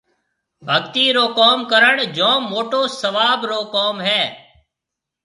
[0.67, 4.21] ڀگتِي رو ڪوم ڪرڻ جوم موٽو سواب رو ڪوم هيَ۔